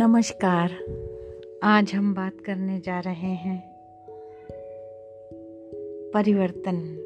नमस्कार। 0.00 0.70
आज 1.62 1.92
हम 1.94 2.14
बात 2.14 2.32
करने 2.46 2.80
जा 2.80 3.00
रहे 3.00 3.30
हैं 3.30 3.76
परिवर्तन। 6.10 6.96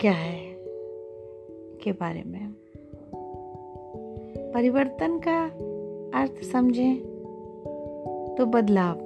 क्या 0.00 0.12
है? 0.12 0.40
के 1.82 1.92
बारे 1.92 2.22
में। 2.22 2.54
परिवर्तन 4.52 5.18
का 5.28 5.44
अर्थ 6.20 6.44
समझें 6.44 6.96
तो 8.38 8.46
बदलाव। 8.46 8.96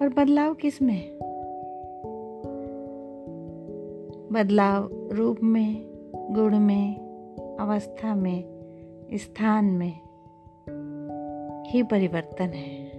पर 0.00 0.08
बदलाव 0.08 0.54
किसमें? 0.54 1.18
बदलाव 4.32 5.08
रूप 5.12 5.36
में, 5.42 5.84
गुण 6.14 6.58
में 6.58 7.09
अवस्था 7.60 8.14
में, 8.14 8.44
स्थान 9.14 9.64
में 9.64 9.92
ही 11.70 11.82
परिवर्तन 11.82 12.44
है। 12.44 12.90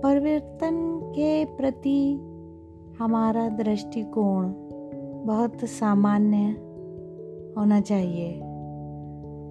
परिवर्तन 0.00 1.00
के 1.04 1.44
प्रति 1.44 2.14
हमारा 2.98 3.48
दृष्टिकोण 3.48 4.52
बहुत 5.24 5.64
सामान्य 5.64 6.36
होना 7.58 7.80
चाहिए। 7.80 8.40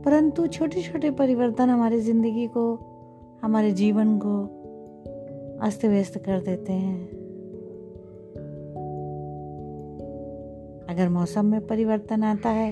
परंतु 0.06 0.48
छोटे 0.48 0.82
छोटे 0.82 1.12
परिवर्तन 1.12 1.70
हमारी 1.70 2.00
ज़िंदगी 2.00 2.48
को, 2.48 2.80
हमारे 3.44 3.72
जीवन 3.72 4.18
को 4.18 4.64
अस्त 5.62 5.86
व्यस्त 5.86 6.18
कर 6.18 6.40
देते 6.40 6.74
हैं। 6.74 7.23
अगर 10.94 11.10
मौसम 11.10 11.46
में 11.46 11.66
परिवर्तन 11.68 12.24
आता 12.24 12.50
है 12.50 12.72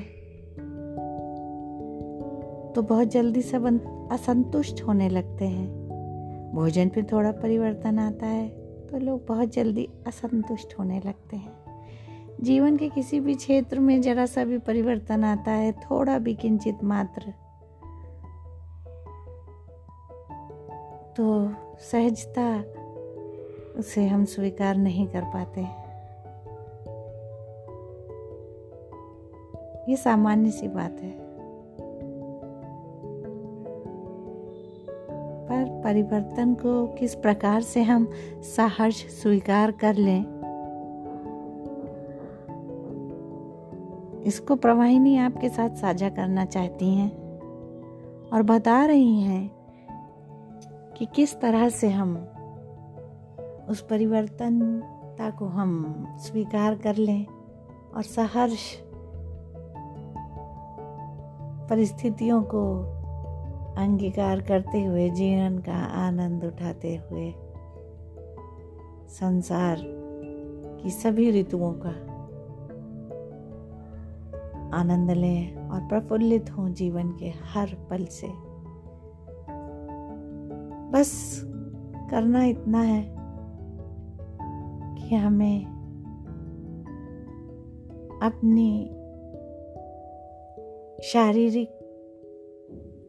तो 2.73 2.81
बहुत 2.81 3.07
जल्दी 3.07 3.41
सब 3.41 3.65
असंतुष्ट 4.11 4.81
होने 4.83 5.09
लगते 5.09 5.45
हैं। 5.45 6.51
भोजन 6.53 6.89
पे 6.89 7.03
थोड़ा 7.03 7.31
परिवर्तन 7.31 7.99
आता 7.99 8.27
है 8.27 8.47
तो 8.87 8.97
लोग 8.97 9.25
बहुत 9.27 9.53
जल्दी 9.53 9.87
असंतुष्ट 10.07 10.77
होने 10.79 10.99
लगते 11.05 11.35
हैं। 11.35 11.53
जीवन 12.41 12.77
के 12.77 12.89
किसी 12.89 13.19
भी 13.19 13.35
क्षेत्र 13.35 13.79
में 13.79 14.01
जरा 14.01 14.25
सा 14.25 14.43
भी 14.43 14.57
परिवर्तन 14.57 15.23
आता 15.23 15.51
है, 15.51 15.71
थोड़ा 15.71 16.17
भी 16.19 16.33
किंचित 16.33 16.83
मात्र। 16.83 17.33
तो 21.17 21.53
सहजता 21.81 22.47
उसे 23.79 24.07
हम 24.07 24.25
स्वीकार 24.25 24.77
नहीं 24.77 25.07
कर 25.07 25.21
पाते 25.23 25.61
हैं। 25.61 25.80
ये 29.91 29.97
सामान्य 29.97 30.51
सी 30.51 30.67
बात 30.67 30.99
है। 31.01 31.11
पर 35.47 35.81
परिवर्तन 35.83 36.53
को 36.53 36.87
किस 36.87 37.15
प्रकार 37.15 37.61
से 37.61 37.83
हम 37.83 38.09
सहर्ष 38.41 39.05
स्वीकार 39.05 39.71
कर 39.71 39.95
लें? 39.95 40.21
इसको 44.25 44.55
प्रवाहिनी 44.55 45.17
आपके 45.17 45.49
साथ 45.49 45.69
साझा 45.69 46.09
करना 46.09 46.45
चाहती 46.45 46.93
हैं 46.95 47.11
और 48.33 48.43
बता 48.43 48.85
रही 48.85 49.21
हैं 49.21 49.51
कि 50.97 51.05
किस 51.05 51.41
तरह 51.41 51.69
से 51.69 51.89
हम 51.89 52.27
उस 53.69 53.81
परिवर्तनता 53.89 55.29
को 55.29 55.45
हम 55.45 56.05
स्वीकार 56.19 56.75
कर 56.75 56.95
लें 56.95 57.25
और 57.95 58.01
सहर्ष 58.01 58.90
परिस्थितियों 61.71 62.43
को 62.43 62.79
अंगीकार 63.77 64.41
करते 64.41 64.83
हुए, 64.83 65.09
जीवन 65.09 65.57
का 65.57 65.77
आनंद 65.77 66.43
उठाते 66.43 66.95
हुए, 66.95 67.33
संसार 69.09 69.77
की 70.83 70.89
सभी 70.89 71.31
ऋतुओं 71.31 71.73
का 71.73 71.89
आनंद 74.77 75.11
लें 75.11 75.69
और 75.69 75.81
प्रफुल्लित 75.81 76.49
हों 76.49 76.73
जीवन 76.73 77.11
के 77.11 77.25
हर 77.25 77.67
पल 77.89 78.05
से। 78.05 78.27
बस 80.91 81.41
करना 82.11 82.43
इतना 82.43 82.81
है 82.81 83.15
कि 84.97 85.15
हमें 85.15 85.65
अपनी 88.23 88.97
शारीरिक, 91.03 91.69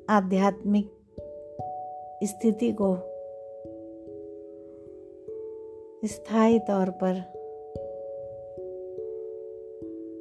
आध्यात्मिक 0.09 0.87
स्थिति 2.25 2.73
को 2.73 2.97
स्थायी 6.09 6.59
तौर 6.59 6.91
पर 6.91 7.21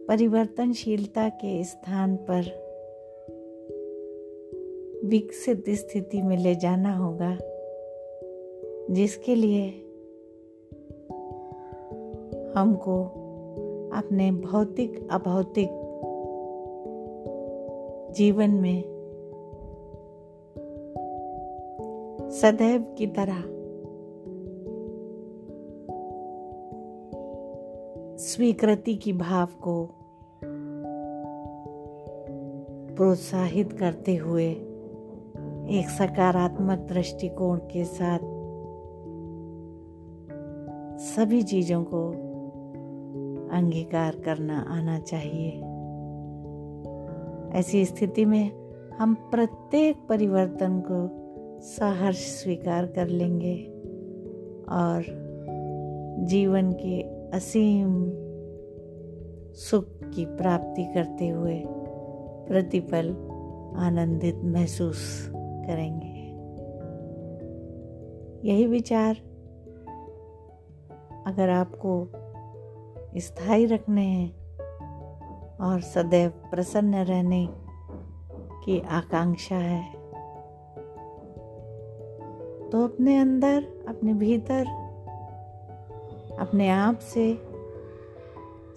परिवर्तनशीलता 0.07 1.29
के 1.29 1.63
स्थान 1.63 2.15
पर 2.15 2.41
विकसित 5.05 5.69
स्थिति 5.69 6.21
में 6.21 6.37
ले 6.37 6.55
जाना 6.55 6.97
होगा, 6.97 7.37
जिसके 8.93 9.35
लिए 9.35 9.69
हमको 12.55 13.03
अपने 13.93 14.31
भौतिक, 14.31 15.07
अभौतिक 15.11 15.91
जीवन 18.16 18.49
में 18.49 18.83
सदैव 22.31 22.95
की 22.97 23.07
तरह 23.07 23.41
स्वीकृति 28.17 28.95
की 28.95 29.13
भाव 29.13 29.47
को 29.61 29.89
प्रोत्साहित 32.95 33.73
करते 33.73 34.16
हुए 34.16 34.51
एक 35.72 35.89
सकारात्मक 35.89 36.78
दृष्टिकोण 36.78 37.57
के 37.57 37.85
साथ 37.85 38.19
सभी 40.99 41.43
चीज़ों 41.43 41.83
को 41.83 42.09
अंगीकार 43.57 44.16
करना 44.16 44.59
आना 44.59 44.99
चाहिए। 44.99 45.70
ऐसी 47.56 47.85
स्थिति 47.85 48.25
में 48.25 48.51
हम 49.00 49.13
प्रत्येक 49.13 49.95
परिवर्तन 50.09 50.84
को 50.91 51.22
सहर्ष 51.59 52.17
स्वीकार 52.17 52.85
कर 52.85 53.07
लेंगे 53.07 53.66
और 54.69 55.03
जीवन 56.28 56.72
के 56.72 57.01
असीम 57.38 58.11
सुख 59.53 59.85
की 60.16 60.25
प्राप्ति 60.25 60.84
करते 60.84 61.28
हुए 61.28 61.63
प्रतिपल 62.47 63.09
आनंदित 63.75 64.35
महसूस 64.44 65.29
करेंगे। 65.35 66.11
यही 68.50 68.67
विचार 68.67 69.16
अगर 71.28 71.50
आपको 71.50 72.11
स्थायी 73.19 73.66
रखने 73.66 74.01
हैं 74.01 74.41
और 75.61 75.81
सदैव 75.81 76.29
प्रसन्न 76.29 76.95
रहने 76.95 77.47
की 78.66 78.79
आकांक्षा 78.79 79.55
है। 79.55 79.94
तो 82.69 82.83
अपने 82.83 83.17
अंदर, 83.17 83.85
अपने 83.88 84.13
भीतर, 84.13 84.66
अपने 86.40 86.69
आप 86.69 86.99
से 86.99 87.34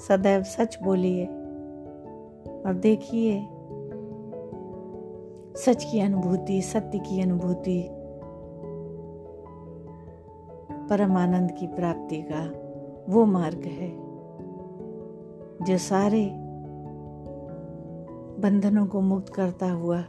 सदैव 0.08 0.42
सच 0.42 0.78
बोलिए 0.82 1.26
और 2.66 2.74
देखिए 2.74 3.48
सच 5.56 5.84
की 5.84 6.00
अनुभूति, 6.00 6.62
सत्य 6.62 6.98
की 6.98 7.20
अनुभूति, 7.20 7.88
परमानंद 10.90 11.52
की 11.52 11.66
प्राप्ति 11.66 12.24
का 12.32 12.44
वो 13.12 13.24
मार्ग 13.24 13.62
है, 13.64 13.90
जो 15.64 15.78
सारे 15.78 16.43
बंधनों 18.38 18.86
को 18.86 19.00
मुक्त 19.00 19.34
करता 19.34 19.70
हुआ। 19.70 20.04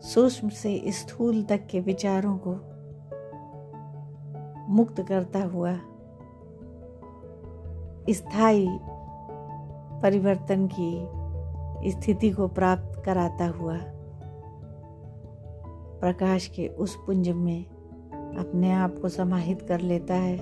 सूक्ष्म 0.00 0.48
से 0.48 0.82
स्थूल 0.86 1.42
तक 1.42 1.66
के 1.66 1.80
विचारों 1.80 2.38
को 2.46 2.50
मुक्त 4.72 5.02
करता 5.02 5.42
हुआ। 5.42 5.74
स्थायी 8.10 8.68
परिवर्तन 10.02 10.68
की 10.80 11.08
स्थिति 11.90 12.30
को 12.30 12.48
प्राप्त 12.48 13.02
कराता 13.04 13.46
हुआ। 13.46 13.78
प्रकाश 16.00 16.46
के 16.46 16.68
उस 16.68 16.96
पुंज 16.96 17.28
में 17.28 17.64
अपने 18.38 18.72
आप 18.72 18.98
को 19.02 19.08
समाहित 19.08 19.62
कर 19.62 19.80
लेता 19.80 20.14
है 20.14 20.38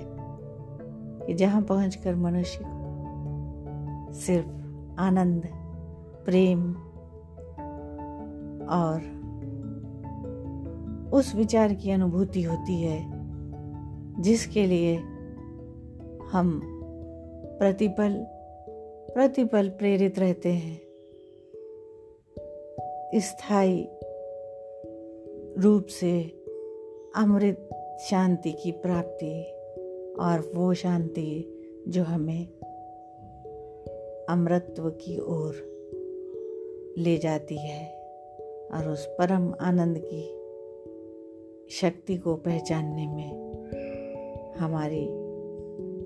कि 1.25 1.33
जहाँ 1.33 1.61
पहुंचकर 1.61 2.15
मनुष्य 2.15 2.59
सिर्फ़ 4.13 4.47
आनंद 4.99 5.66
प्रेम 6.29 6.73
और 8.67 9.17
उस 11.13 11.35
विचार 11.35 11.73
की 11.73 11.91
अनुभूति 11.91 12.43
होती 12.43 12.81
है, 12.81 13.05
जिसके 14.21 14.65
लिए 14.65 14.95
हम 16.31 16.61
प्रतिपल 17.59 18.25
प्रतिपल 19.13 19.69
प्रेरित 19.69 20.19
रहते 20.19 20.49
हैं। 20.49 20.81
स्थायी 23.19 23.89
रूप 25.57 25.85
से 25.85 26.43
अमृत 27.15 27.69
शांति 28.09 28.51
की 28.51 28.71
प्राप्ति 28.71 29.43
और 30.19 30.51
वो 30.55 30.73
शांति 30.73 31.53
जो 31.87 32.03
हमें 32.03 32.47
अमृतत्व 34.29 34.89
की 34.89 35.19
ओर 35.19 35.76
ले 36.97 37.17
जाती 37.17 37.57
है 37.57 37.85
और 38.73 38.89
उस 38.89 39.05
परम 39.05 39.53
आनंद 39.61 40.01
की 40.05 40.37
शक्ति 41.69 42.17
को 42.17 42.35
पहचानने 42.35 43.07
में 43.07 43.53
हमारी 44.57 45.07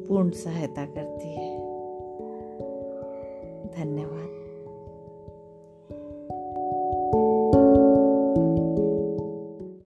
पूर्ण 0.07 0.29
सहायता 0.29 0.85
करती 0.85 1.27
है। 1.27 1.57
धन्यवाद। 3.67 4.40